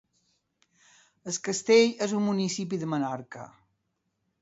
[1.33, 3.49] Es Castell és un municipi de Menorca.